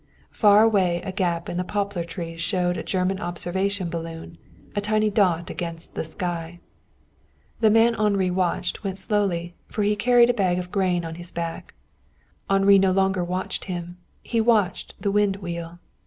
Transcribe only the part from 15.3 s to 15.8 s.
wheel.